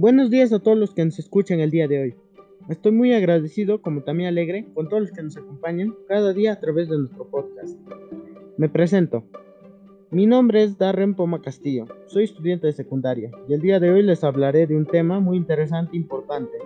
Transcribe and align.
Buenos 0.00 0.30
días 0.30 0.52
a 0.52 0.60
todos 0.60 0.78
los 0.78 0.94
que 0.94 1.04
nos 1.04 1.18
escuchan 1.18 1.58
el 1.58 1.72
día 1.72 1.88
de 1.88 2.00
hoy. 2.00 2.14
Estoy 2.68 2.92
muy 2.92 3.14
agradecido, 3.14 3.82
como 3.82 4.04
también 4.04 4.28
alegre, 4.28 4.64
con 4.72 4.88
todos 4.88 5.02
los 5.02 5.10
que 5.10 5.24
nos 5.24 5.36
acompañan 5.36 5.92
cada 6.06 6.32
día 6.32 6.52
a 6.52 6.60
través 6.60 6.88
de 6.88 6.98
nuestro 6.98 7.28
podcast. 7.28 7.76
Me 8.58 8.68
presento. 8.68 9.24
Mi 10.12 10.26
nombre 10.26 10.62
es 10.62 10.78
Darren 10.78 11.16
Poma 11.16 11.42
Castillo, 11.42 11.86
soy 12.06 12.22
estudiante 12.22 12.68
de 12.68 12.74
secundaria 12.74 13.32
y 13.48 13.54
el 13.54 13.60
día 13.60 13.80
de 13.80 13.90
hoy 13.90 14.04
les 14.04 14.22
hablaré 14.22 14.68
de 14.68 14.76
un 14.76 14.86
tema 14.86 15.18
muy 15.18 15.36
interesante 15.36 15.96
e 15.96 16.00
importante, 16.00 16.56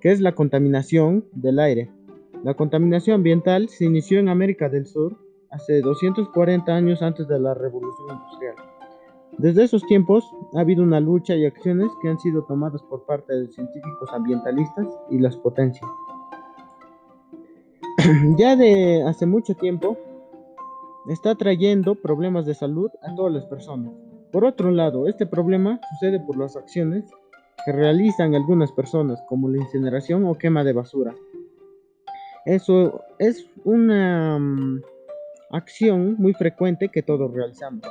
que 0.00 0.12
es 0.12 0.20
la 0.20 0.36
contaminación 0.36 1.24
del 1.32 1.58
aire. 1.58 1.90
La 2.44 2.54
contaminación 2.54 3.16
ambiental 3.16 3.68
se 3.68 3.86
inició 3.86 4.20
en 4.20 4.28
América 4.28 4.68
del 4.68 4.86
Sur 4.86 5.16
hace 5.50 5.80
240 5.80 6.72
años 6.72 7.02
antes 7.02 7.26
de 7.26 7.40
la 7.40 7.52
Revolución 7.52 8.10
Industrial. 8.10 8.54
Desde 9.38 9.64
esos 9.64 9.86
tiempos 9.86 10.24
ha 10.54 10.60
habido 10.60 10.82
una 10.82 11.00
lucha 11.00 11.34
y 11.34 11.46
acciones 11.46 11.90
que 12.02 12.08
han 12.08 12.18
sido 12.18 12.44
tomadas 12.44 12.82
por 12.82 13.04
parte 13.04 13.32
de 13.34 13.48
científicos 13.48 14.10
ambientalistas 14.12 14.86
y 15.10 15.18
las 15.18 15.36
potencias. 15.36 15.88
ya 18.36 18.56
de 18.56 19.02
hace 19.06 19.26
mucho 19.26 19.54
tiempo 19.54 19.96
está 21.08 21.34
trayendo 21.34 21.94
problemas 21.94 22.46
de 22.46 22.54
salud 22.54 22.90
a 23.02 23.14
todas 23.14 23.32
las 23.32 23.46
personas. 23.46 23.92
Por 24.32 24.44
otro 24.44 24.70
lado, 24.70 25.08
este 25.08 25.26
problema 25.26 25.80
sucede 25.90 26.20
por 26.20 26.36
las 26.36 26.56
acciones 26.56 27.04
que 27.64 27.72
realizan 27.72 28.34
algunas 28.34 28.72
personas, 28.72 29.20
como 29.28 29.48
la 29.48 29.58
incineración 29.58 30.24
o 30.26 30.34
quema 30.34 30.64
de 30.64 30.72
basura. 30.72 31.14
Eso 32.46 33.02
es 33.18 33.46
una 33.64 34.38
mm, 34.38 34.82
acción 35.50 36.16
muy 36.18 36.32
frecuente 36.32 36.88
que 36.88 37.02
todos 37.02 37.32
realizamos. 37.32 37.82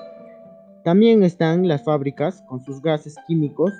También 0.83 1.23
están 1.23 1.67
las 1.67 1.83
fábricas 1.83 2.43
con 2.47 2.61
sus 2.61 2.81
gases 2.81 3.15
químicos 3.27 3.73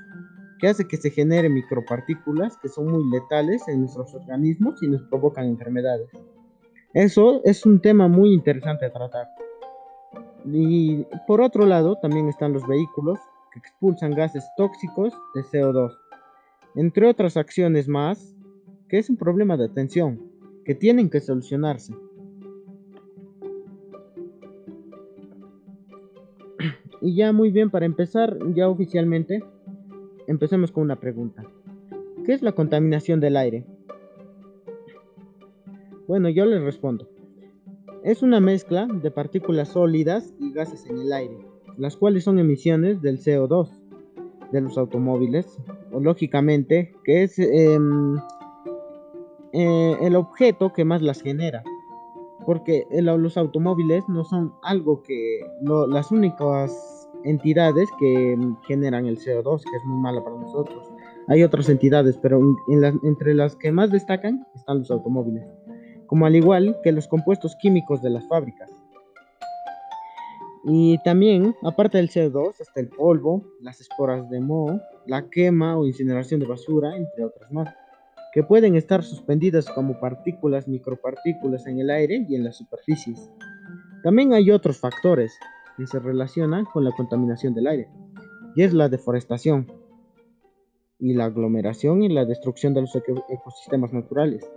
que 0.59 0.67
hace 0.67 0.87
que 0.87 0.97
se 0.97 1.09
generen 1.09 1.53
micropartículas 1.53 2.57
que 2.57 2.67
son 2.67 2.91
muy 2.91 3.09
letales 3.09 3.65
en 3.67 3.81
nuestros 3.81 4.13
organismos 4.13 4.81
y 4.83 4.87
nos 4.87 5.01
provocan 5.03 5.45
enfermedades. 5.45 6.09
Eso 6.93 7.41
es 7.45 7.65
un 7.65 7.79
tema 7.81 8.07
muy 8.07 8.33
interesante 8.33 8.85
a 8.85 8.91
tratar. 8.91 9.27
Y 10.45 11.05
por 11.27 11.41
otro 11.41 11.65
lado, 11.65 11.97
también 12.01 12.27
están 12.27 12.53
los 12.53 12.67
vehículos 12.67 13.19
que 13.53 13.59
expulsan 13.59 14.11
gases 14.11 14.43
tóxicos 14.57 15.13
de 15.35 15.43
CO2, 15.43 15.91
entre 16.75 17.07
otras 17.07 17.37
acciones 17.37 17.87
más, 17.87 18.35
que 18.87 18.97
es 18.97 19.09
un 19.09 19.17
problema 19.17 19.55
de 19.55 19.65
atención, 19.65 20.19
que 20.65 20.75
tienen 20.75 21.09
que 21.09 21.21
solucionarse. 21.21 21.93
Y 27.01 27.15
ya 27.15 27.31
muy 27.31 27.51
bien, 27.51 27.69
para 27.69 27.85
empezar 27.85 28.37
ya 28.53 28.67
oficialmente, 28.67 29.43
empecemos 30.27 30.71
con 30.71 30.83
una 30.83 30.99
pregunta. 30.99 31.43
¿Qué 32.25 32.33
es 32.33 32.41
la 32.41 32.51
contaminación 32.51 33.19
del 33.19 33.37
aire? 33.37 33.65
Bueno, 36.07 36.29
yo 36.29 36.45
les 36.45 36.61
respondo. 36.61 37.09
Es 38.03 38.21
una 38.21 38.39
mezcla 38.39 38.87
de 38.87 39.11
partículas 39.11 39.69
sólidas 39.69 40.33
y 40.39 40.51
gases 40.51 40.85
en 40.87 40.99
el 40.99 41.13
aire, 41.13 41.37
las 41.77 41.95
cuales 41.95 42.23
son 42.23 42.39
emisiones 42.39 43.01
del 43.01 43.19
CO2 43.19 43.69
de 44.51 44.61
los 44.61 44.77
automóviles, 44.77 45.57
o 45.91 45.99
lógicamente, 45.99 46.93
que 47.03 47.23
es 47.23 47.37
em, 47.37 48.17
eh, 49.53 49.97
el 50.01 50.15
objeto 50.15 50.73
que 50.73 50.85
más 50.85 51.01
las 51.01 51.21
genera 51.21 51.63
porque 52.45 52.85
los 52.91 53.37
automóviles 53.37 54.03
no 54.07 54.23
son 54.23 54.53
algo 54.63 55.01
que 55.03 55.41
las 55.61 56.11
únicas 56.11 57.07
entidades 57.23 57.89
que 57.99 58.37
generan 58.67 59.05
el 59.05 59.17
CO2, 59.17 59.61
que 59.63 59.75
es 59.77 59.85
muy 59.85 60.01
mala 60.01 60.23
para 60.23 60.37
nosotros. 60.37 60.91
Hay 61.27 61.43
otras 61.43 61.69
entidades, 61.69 62.17
pero 62.17 62.41
entre 63.03 63.33
las 63.33 63.55
que 63.55 63.71
más 63.71 63.91
destacan 63.91 64.45
están 64.55 64.79
los 64.79 64.89
automóviles, 64.89 65.45
como 66.07 66.25
al 66.25 66.35
igual 66.35 66.77
que 66.83 66.91
los 66.91 67.07
compuestos 67.07 67.55
químicos 67.57 68.01
de 68.01 68.09
las 68.09 68.27
fábricas. 68.27 68.71
Y 70.65 70.97
también, 71.03 71.55
aparte 71.63 71.97
del 71.97 72.09
CO2, 72.09 72.59
está 72.59 72.79
el 72.79 72.89
polvo, 72.89 73.43
las 73.61 73.79
esporas 73.79 74.29
de 74.29 74.41
moho, 74.41 74.79
la 75.05 75.29
quema 75.29 75.77
o 75.77 75.85
incineración 75.85 76.39
de 76.39 76.47
basura, 76.47 76.97
entre 76.97 77.25
otras 77.25 77.51
más 77.51 77.73
que 78.33 78.43
pueden 78.43 78.75
estar 78.75 79.03
suspendidas 79.03 79.69
como 79.69 79.99
partículas, 79.99 80.67
micropartículas 80.67 81.65
en 81.67 81.79
el 81.79 81.89
aire 81.89 82.25
y 82.27 82.35
en 82.35 82.43
las 82.43 82.57
superficies. 82.57 83.29
También 84.03 84.33
hay 84.33 84.51
otros 84.51 84.77
factores 84.77 85.33
que 85.77 85.87
se 85.87 85.99
relacionan 85.99 86.65
con 86.65 86.83
la 86.83 86.91
contaminación 86.91 87.53
del 87.53 87.67
aire, 87.67 87.89
y 88.55 88.63
es 88.63 88.73
la 88.73 88.89
deforestación 88.89 89.67
y 90.99 91.13
la 91.13 91.25
aglomeración 91.25 92.03
y 92.03 92.09
la 92.09 92.25
destrucción 92.25 92.73
de 92.73 92.81
los 92.81 92.95
ecosistemas 92.95 93.93
naturales, 93.93 94.49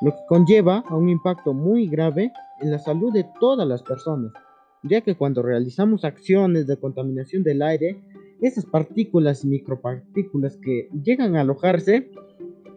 lo 0.00 0.12
que 0.12 0.26
conlleva 0.28 0.82
a 0.88 0.96
un 0.96 1.08
impacto 1.08 1.52
muy 1.52 1.88
grave 1.88 2.32
en 2.60 2.70
la 2.70 2.78
salud 2.78 3.12
de 3.12 3.26
todas 3.38 3.66
las 3.68 3.82
personas, 3.82 4.32
ya 4.82 5.00
que 5.02 5.16
cuando 5.16 5.42
realizamos 5.42 6.04
acciones 6.04 6.66
de 6.66 6.78
contaminación 6.78 7.42
del 7.42 7.62
aire, 7.62 8.02
esas 8.40 8.64
partículas 8.64 9.44
y 9.44 9.48
micropartículas 9.48 10.56
que 10.56 10.88
llegan 11.02 11.36
a 11.36 11.40
alojarse 11.40 12.10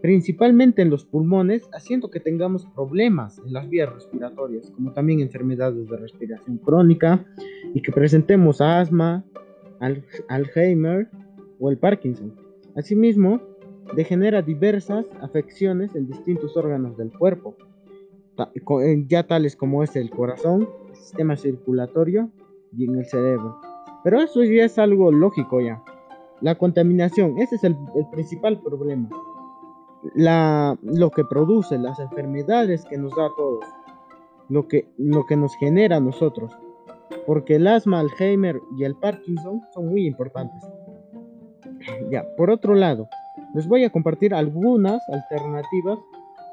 principalmente 0.01 0.81
en 0.81 0.89
los 0.89 1.05
pulmones, 1.05 1.69
haciendo 1.73 2.09
que 2.09 2.19
tengamos 2.19 2.65
problemas 2.65 3.39
en 3.45 3.53
las 3.53 3.69
vías 3.69 3.93
respiratorias, 3.93 4.71
como 4.71 4.93
también 4.93 5.19
enfermedades 5.19 5.87
de 5.87 5.97
respiración 5.97 6.57
crónica 6.57 7.23
y 7.73 7.81
que 7.81 7.91
presentemos 7.91 8.61
asma, 8.61 9.23
Alzheimer 10.27 11.07
o 11.59 11.69
el 11.69 11.77
Parkinson. 11.77 12.33
Asimismo, 12.75 13.41
degenera 13.95 14.41
diversas 14.41 15.05
afecciones 15.21 15.95
en 15.95 16.07
distintos 16.07 16.57
órganos 16.57 16.97
del 16.97 17.11
cuerpo, 17.11 17.55
eh, 18.83 19.05
ya 19.07 19.27
tales 19.27 19.55
como 19.55 19.83
es 19.83 19.95
el 19.95 20.09
corazón, 20.09 20.67
el 20.89 20.95
sistema 20.95 21.35
circulatorio 21.35 22.31
y 22.75 22.85
en 22.85 22.95
el 22.95 23.05
cerebro. 23.05 23.59
Pero 24.03 24.19
eso 24.19 24.43
ya 24.43 24.65
es 24.65 24.79
algo 24.79 25.11
lógico 25.11 25.61
ya. 25.61 25.83
La 26.39 26.55
contaminación, 26.55 27.37
ese 27.37 27.55
es 27.55 27.63
el 27.63 27.75
principal 28.11 28.59
problema 28.61 29.09
la, 30.15 30.77
lo 30.81 31.11
que 31.11 31.23
produce, 31.23 31.77
las 31.77 31.99
enfermedades 31.99 32.85
que 32.85 32.97
nos 32.97 33.15
da 33.15 33.27
a 33.27 33.35
todos, 33.35 33.65
lo 34.49 34.67
que, 34.67 34.87
lo 34.97 35.25
que 35.25 35.35
nos 35.35 35.55
genera 35.55 35.97
a 35.97 36.01
nosotros. 36.01 36.51
Porque 37.25 37.55
el 37.55 37.67
asma, 37.67 37.99
Alzheimer 37.99 38.59
y 38.77 38.83
el 38.83 38.95
Parkinson 38.95 39.61
son 39.73 39.89
muy 39.89 40.07
importantes. 40.07 40.63
Ya, 42.09 42.25
por 42.35 42.49
otro 42.49 42.75
lado, 42.75 43.09
les 43.53 43.67
voy 43.67 43.83
a 43.83 43.89
compartir 43.89 44.33
algunas 44.33 45.01
alternativas 45.09 45.99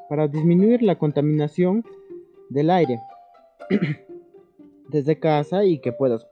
para 0.09 0.27
disminuir 0.27 0.83
la 0.83 0.97
contaminación 0.97 1.85
del 2.49 2.71
aire 2.71 3.01
desde 4.89 5.19
casa 5.19 5.65
y 5.65 5.79
que 5.81 5.93
puedas 5.93 6.27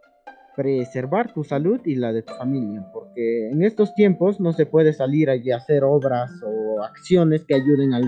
preservar 0.57 1.33
tu 1.33 1.45
salud 1.45 1.81
y 1.85 1.97
la 1.97 2.13
de 2.13 2.23
tu 2.23 2.33
familia, 2.35 2.89
porque 2.93 3.51
en 3.51 3.63
estos 3.63 3.95
tiempos 3.95 4.41
no 4.41 4.55
se 4.55 4.65
puede 4.65 4.95
salir 4.95 5.29
allí 5.29 5.51
a 5.51 5.59
hacer 5.59 5.85
obras 5.85 6.31
o 6.43 6.56
acciones 6.85 7.45
que 7.45 7.55
ayuden 7.55 7.95
a, 7.95 8.01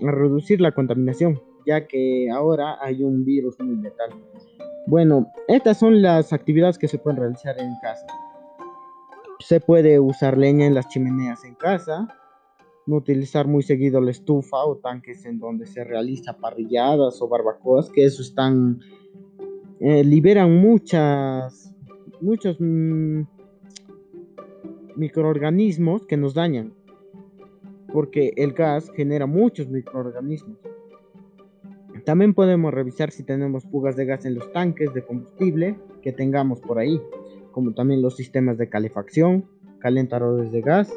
reducir 0.00 0.60
la 0.60 0.72
contaminación, 0.72 1.40
ya 1.66 1.86
que 1.86 2.30
ahora 2.30 2.78
hay 2.80 3.02
un 3.02 3.24
virus 3.24 3.56
muy 3.60 3.76
letal. 3.76 4.10
Bueno, 4.86 5.30
estas 5.46 5.78
son 5.78 6.00
las 6.02 6.32
actividades 6.32 6.78
que 6.78 6.88
se 6.88 6.98
pueden 6.98 7.20
realizar 7.20 7.60
en 7.60 7.74
casa. 7.82 8.06
Se 9.40 9.60
puede 9.60 10.00
usar 10.00 10.38
leña 10.38 10.66
en 10.66 10.74
las 10.74 10.88
chimeneas 10.88 11.44
en 11.44 11.54
casa, 11.54 12.08
no 12.86 12.96
utilizar 12.96 13.46
muy 13.46 13.62
seguido 13.62 14.00
la 14.00 14.10
estufa 14.10 14.64
o 14.64 14.78
tanques 14.78 15.26
en 15.26 15.38
donde 15.38 15.66
se 15.66 15.84
realiza 15.84 16.38
parrilladas 16.38 17.20
o 17.20 17.28
barbacoas, 17.28 17.90
que 17.90 18.04
eso 18.04 18.22
están 18.22 18.80
eh, 19.80 20.02
liberan 20.02 20.56
muchas, 20.56 21.72
muchos 22.20 22.56
mm, 22.58 23.22
microorganismos 24.98 26.06
que 26.06 26.16
nos 26.16 26.34
dañan, 26.34 26.74
porque 27.92 28.32
el 28.36 28.52
gas 28.52 28.90
genera 28.94 29.26
muchos 29.26 29.68
microorganismos. 29.68 30.58
También 32.04 32.34
podemos 32.34 32.72
revisar 32.72 33.10
si 33.10 33.22
tenemos 33.22 33.64
fugas 33.64 33.96
de 33.96 34.06
gas 34.06 34.24
en 34.24 34.34
los 34.34 34.52
tanques 34.52 34.92
de 34.94 35.02
combustible 35.02 35.78
que 36.02 36.12
tengamos 36.12 36.60
por 36.60 36.78
ahí, 36.78 37.00
como 37.52 37.74
también 37.74 38.02
los 38.02 38.16
sistemas 38.16 38.56
de 38.58 38.68
calefacción, 38.68 39.44
calentadores 39.78 40.50
de 40.52 40.60
gas. 40.60 40.92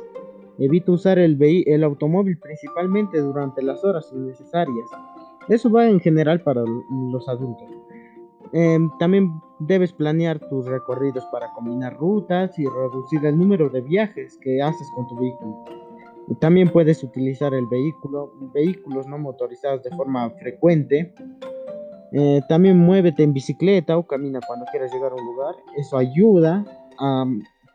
Evita 0.57 0.92
usar 0.92 1.19
el, 1.19 1.38
el 1.42 1.83
automóvil 1.83 2.38
principalmente 2.38 3.19
durante 3.19 3.62
las 3.62 3.83
horas 3.83 4.12
innecesarias. 4.13 4.88
Eso 5.50 5.71
va 5.71 5.88
en 5.88 6.00
general 6.00 6.42
para 6.44 6.63
los 6.63 7.27
adultos. 7.27 7.68
Em, 8.53 8.89
también 9.00 9.31
debes 9.68 9.94
planear 9.94 10.40
tus 10.40 10.66
recorridos 10.66 11.25
para 11.31 11.52
combinar 11.54 11.96
rutas 11.98 12.58
y 12.58 12.66
reducir 12.66 13.25
el 13.25 13.38
número 13.38 13.69
de 13.69 13.81
viajes 13.81 14.38
que 14.42 14.62
haces 14.62 14.90
con 14.96 15.08
tu 15.08 15.16
vehículo. 15.19 15.66
también 16.40 16.69
puedes 16.69 17.04
utilizar 17.04 17.54
el 17.54 17.68
vehículo, 17.68 18.31
vehículos 18.54 19.08
no 19.08 19.18
motorizados 19.18 19.84
de 19.84 19.92
forma 19.92 20.30
frecuente. 20.31 21.13
Eh, 22.13 22.42
también 22.48 22.78
muévete 22.78 23.24
en 23.24 23.34
bicicleta 23.34 23.98
o 23.98 24.06
camina 24.06 24.40
cuando 24.46 24.66
quieras 24.72 24.94
llegar 24.94 25.12
a 25.12 25.16
un 25.16 25.25
lugar. 25.25 25.56
Eso 25.78 25.98
ayuda 25.98 26.66
a 27.00 27.25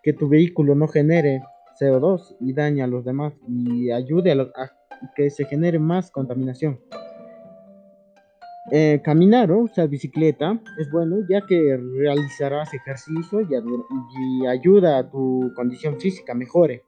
que 0.02 0.12
tu 0.12 0.28
vehículo 0.28 0.74
no 0.74 0.88
genere 0.88 1.42
CO2 1.80 2.36
y 2.40 2.52
dañe 2.52 2.82
a 2.82 2.86
los 2.86 3.04
demás 3.04 3.34
y 3.48 3.90
ayude 3.90 4.32
a, 4.32 4.72
que 5.14 5.30
se 5.30 5.44
genere 5.44 5.78
más 5.78 6.10
contaminación. 6.10 6.80
Eh, 8.72 9.00
caminar 9.04 9.52
o 9.52 9.60
usar 9.60 9.88
bicicleta 9.88 10.60
es 10.76 10.90
bueno 10.90 11.18
ya 11.28 11.40
que 11.46 11.76
realizarás 11.76 12.74
ejercicio 12.74 13.40
y, 13.40 13.54
y, 13.54 14.46
ayuda 14.46 14.98
a 14.98 15.08
tu 15.08 15.52
condición 15.54 16.00
física 16.00 16.34
mejore. 16.34 16.82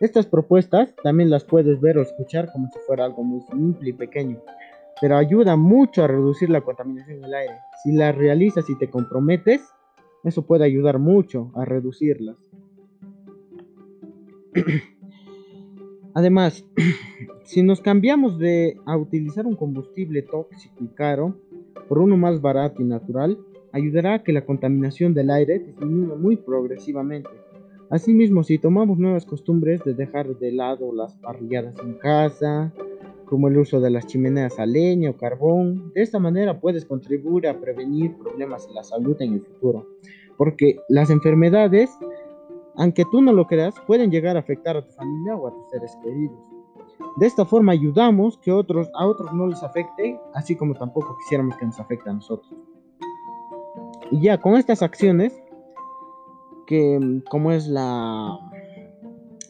Estas 0.00 0.26
propuestas 0.26 0.92
también 1.04 1.30
las 1.30 1.44
puedes 1.44 1.80
ver 1.80 1.98
o 1.98 2.02
escuchar 2.02 2.50
como 2.52 2.68
si 2.72 2.78
fuera 2.88 3.04
algo 3.04 3.22
muy 3.22 3.40
simple 3.42 3.90
y 3.90 3.92
pequeño, 3.92 4.42
pero 5.00 5.16
ayuda 5.16 5.54
mucho 5.54 6.02
a 6.02 6.08
reducir 6.08 6.50
la 6.50 6.62
contaminación 6.62 7.20
del 7.20 7.34
aire. 7.34 7.54
Si 7.84 7.92
las 7.92 8.16
realizas 8.16 8.68
y 8.68 8.76
te 8.76 8.90
comprometes, 8.90 9.62
eso 10.24 10.44
puede 10.44 10.64
ayudar 10.64 10.98
mucho 10.98 11.52
a 11.54 11.64
reducirlas. 11.64 12.36
Además, 16.14 16.64
si 17.44 17.62
nos 17.62 17.80
cambiamos 17.80 18.38
de 18.38 18.76
a 18.84 18.96
utilizar 18.96 19.46
un 19.46 19.56
combustible 19.56 20.22
tóxico 20.22 20.84
y 20.84 20.88
caro 20.88 21.36
por 21.88 21.98
uno 21.98 22.16
más 22.16 22.40
barato 22.40 22.82
y 22.82 22.84
natural, 22.84 23.38
ayudará 23.72 24.14
a 24.14 24.22
que 24.22 24.32
la 24.32 24.44
contaminación 24.44 25.14
del 25.14 25.30
aire 25.30 25.58
disminuya 25.58 26.14
muy 26.14 26.36
progresivamente. 26.36 27.30
Asimismo, 27.90 28.42
si 28.42 28.58
tomamos 28.58 28.98
nuevas 28.98 29.26
costumbres 29.26 29.84
de 29.84 29.94
dejar 29.94 30.38
de 30.38 30.52
lado 30.52 30.92
las 30.94 31.14
parrilladas 31.16 31.74
en 31.80 31.94
casa, 31.94 32.72
como 33.26 33.48
el 33.48 33.58
uso 33.58 33.80
de 33.80 33.90
las 33.90 34.06
chimeneas 34.06 34.58
a 34.58 34.66
leña 34.66 35.10
o 35.10 35.16
carbón, 35.16 35.92
de 35.94 36.02
esta 36.02 36.18
manera 36.18 36.60
puedes 36.60 36.84
contribuir 36.84 37.48
a 37.48 37.58
prevenir 37.58 38.14
problemas 38.16 38.66
de 38.68 38.74
la 38.74 38.84
salud 38.84 39.16
en 39.20 39.34
el 39.34 39.40
futuro, 39.40 39.88
porque 40.36 40.76
las 40.88 41.10
enfermedades 41.10 41.90
aunque 42.76 43.04
tú 43.04 43.20
no 43.20 43.32
lo 43.32 43.46
creas, 43.46 43.74
pueden 43.86 44.10
llegar 44.10 44.36
a 44.36 44.40
afectar 44.40 44.76
a 44.76 44.82
tu 44.82 44.92
familia 44.92 45.36
o 45.36 45.48
a 45.48 45.52
tus 45.52 45.70
seres 45.70 45.96
queridos. 46.02 46.38
De 47.16 47.26
esta 47.26 47.44
forma 47.44 47.72
ayudamos 47.72 48.38
que 48.38 48.52
otros, 48.52 48.88
a 48.94 49.06
otros 49.06 49.32
no 49.34 49.46
les 49.46 49.62
afecte, 49.62 50.18
así 50.34 50.56
como 50.56 50.74
tampoco 50.74 51.16
quisiéramos 51.18 51.56
que 51.56 51.66
nos 51.66 51.78
afecte 51.78 52.08
a 52.08 52.14
nosotros. 52.14 52.54
Y 54.10 54.20
ya 54.20 54.38
con 54.38 54.56
estas 54.56 54.82
acciones, 54.82 55.32
que 56.66 57.22
como 57.30 57.52
es 57.52 57.66
la 57.66 58.38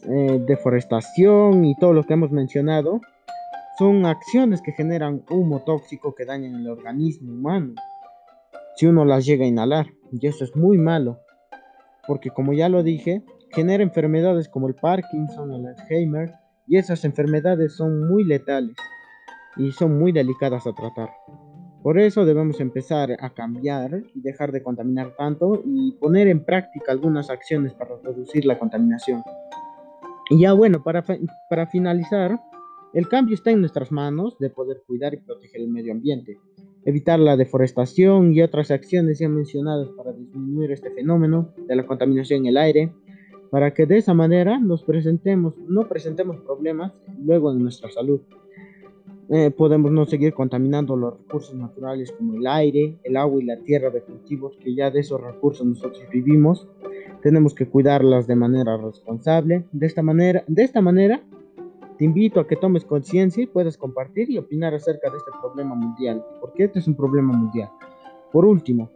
eh, 0.03 0.43
deforestación 0.45 1.63
y 1.63 1.75
todo 1.75 1.93
lo 1.93 2.03
que 2.03 2.13
hemos 2.13 2.31
mencionado, 2.31 2.99
son 3.77 4.05
acciones 4.05 4.61
que 4.61 4.71
generan 4.71 5.23
humo 5.29 5.61
tóxico 5.61 6.13
que 6.13 6.25
dañan 6.25 6.55
el 6.55 6.69
organismo 6.69 7.31
humano 7.31 7.73
si 8.75 8.87
uno 8.87 9.05
las 9.05 9.25
llega 9.25 9.45
a 9.45 9.47
inhalar. 9.47 9.87
Y 10.11 10.27
eso 10.27 10.43
es 10.43 10.55
muy 10.55 10.77
malo 10.77 11.22
porque 12.07 12.29
como 12.29 12.53
ya 12.53 12.69
lo 12.69 12.83
dije, 12.83 13.23
genera 13.51 13.83
enfermedades 13.83 14.49
como 14.49 14.67
el 14.67 14.75
Parkinson, 14.75 15.53
el 15.53 15.65
Alzheimer, 15.67 16.31
y 16.67 16.77
esas 16.77 17.03
enfermedades 17.05 17.75
son 17.75 18.07
muy 18.07 18.23
letales 18.23 18.75
y 19.57 19.71
son 19.71 19.99
muy 19.99 20.11
delicadas 20.11 20.65
a 20.65 20.73
tratar. 20.73 21.09
Por 21.81 21.99
eso 21.99 22.23
debemos 22.23 22.61
empezar 22.61 23.09
a 23.19 23.29
cambiar 23.33 24.03
y 24.15 24.21
dejar 24.21 24.51
de 24.53 24.63
contaminar 24.63 25.13
tanto 25.17 25.61
y 25.65 25.91
poner 25.93 26.29
en 26.29 26.45
práctica 26.45 26.93
algunas 26.93 27.29
acciones 27.29 27.73
para 27.73 27.97
reducir 28.01 28.45
la 28.45 28.57
contaminación. 28.57 29.21
Y 30.29 30.39
ya 30.39 30.53
bueno, 30.53 30.81
para, 30.81 31.03
para 31.49 31.67
finalizar, 31.67 32.39
el 32.93 33.09
cambio 33.09 33.35
está 33.35 33.51
en 33.51 33.59
nuestras 33.59 33.91
manos 33.91 34.37
de 34.39 34.49
poder 34.49 34.81
cuidar 34.87 35.13
y 35.13 35.17
proteger 35.17 35.61
el 35.61 35.67
medio 35.67 35.91
ambiente 35.91 36.37
evitar 36.85 37.19
la 37.19 37.37
deforestación 37.37 38.33
y 38.33 38.41
otras 38.41 38.71
acciones 38.71 39.19
ya 39.19 39.29
mencionadas 39.29 39.89
para 39.95 40.12
disminuir 40.33 40.71
este 40.71 40.89
fenómeno 40.91 41.49
de 41.67 41.75
la 41.75 41.85
contaminación 41.85 42.41
en 42.41 42.45
el 42.47 42.57
aire, 42.57 42.91
para 43.49 43.73
que 43.73 43.85
de 43.85 43.97
esa 43.97 44.13
manera 44.13 44.59
nos 44.59 44.83
presentemos, 44.83 45.55
no 45.67 45.87
presentemos 45.87 46.37
problemas 46.37 46.91
luego 47.23 47.51
en 47.51 47.61
nuestra 47.61 47.89
salud. 47.89 48.21
Eh, 49.29 49.51
podemos 49.51 49.91
no 49.91 50.05
seguir 50.05 50.33
contaminando 50.33 50.95
los 50.95 51.17
recursos 51.17 51.55
naturales 51.55 52.11
como 52.11 52.35
el 52.35 52.45
aire, 52.45 52.97
el 53.03 53.15
agua 53.15 53.41
y 53.41 53.45
la 53.45 53.57
tierra 53.57 53.89
de 53.89 54.01
cultivos, 54.01 54.57
que 54.57 54.75
ya 54.75 54.91
de 54.91 54.99
esos 54.99 55.21
recursos 55.21 55.65
nosotros 55.65 56.03
vivimos. 56.11 56.67
Tenemos 57.21 57.53
que 57.53 57.67
cuidarlas 57.67 58.27
de 58.27 58.35
manera 58.35 58.75
responsable. 58.75 59.65
De 59.71 59.85
esta 59.85 60.01
manera, 60.01 60.43
de 60.47 60.63
esta 60.63 60.81
manera 60.81 61.21
te 61.97 62.05
invito 62.05 62.39
a 62.39 62.47
que 62.47 62.55
tomes 62.55 62.85
conciencia 62.85 63.43
y 63.43 63.47
puedas 63.47 63.77
compartir 63.77 64.29
y 64.29 64.37
opinar 64.37 64.73
acerca 64.73 65.09
de 65.09 65.17
este 65.17 65.31
problema 65.39 65.75
mundial, 65.75 66.23
porque 66.41 66.65
este 66.65 66.79
es 66.79 66.87
un 66.87 66.95
problema 66.95 67.33
mundial. 67.33 67.69
Por 68.31 68.45
último, 68.45 68.89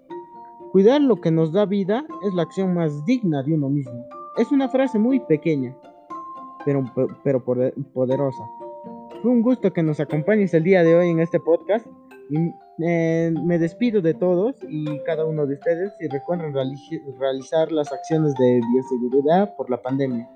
cuidar 0.77 1.01
lo 1.01 1.15
que 1.15 1.31
nos 1.31 1.51
da 1.51 1.65
vida 1.65 2.05
es 2.21 2.35
la 2.35 2.43
acción 2.43 2.75
más 2.75 3.03
digna 3.03 3.41
de 3.41 3.51
uno 3.51 3.67
mismo. 3.67 4.05
Es 4.37 4.51
una 4.51 4.69
frase 4.69 4.99
muy 4.99 5.19
pequeña, 5.19 5.75
pero, 6.65 6.85
pero 7.23 7.43
poderosa. 7.43 8.43
Fue 9.23 9.31
un 9.31 9.41
gusto 9.41 9.73
que 9.73 9.81
nos 9.81 9.99
acompañes 9.99 10.53
el 10.53 10.61
día 10.61 10.83
de 10.83 10.95
hoy 10.95 11.09
en 11.09 11.19
este 11.19 11.39
podcast. 11.39 11.87
Y, 12.29 12.53
eh, 12.85 13.33
me 13.43 13.57
despido 13.57 14.03
de 14.03 14.13
todos 14.13 14.55
y 14.69 14.99
cada 14.99 15.25
uno 15.25 15.47
de 15.47 15.55
ustedes 15.55 15.93
y 15.99 16.09
recuerden 16.09 16.53
realizar 17.19 17.71
las 17.71 17.91
acciones 17.91 18.35
de 18.35 18.61
bioseguridad 18.71 19.55
por 19.55 19.71
la 19.71 19.81
pandemia. 19.81 20.29